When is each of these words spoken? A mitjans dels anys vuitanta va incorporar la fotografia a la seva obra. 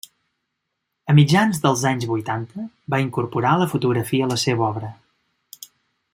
A 1.11 1.15
mitjans 1.19 1.59
dels 1.65 1.83
anys 1.89 2.07
vuitanta 2.13 2.65
va 2.95 3.01
incorporar 3.05 3.53
la 3.65 3.69
fotografia 3.75 4.29
a 4.29 4.31
la 4.33 4.39
seva 4.47 4.67
obra. 4.71 4.91